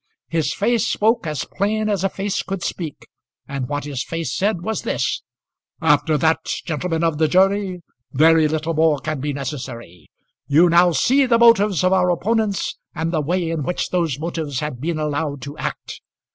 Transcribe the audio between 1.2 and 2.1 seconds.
as plain as a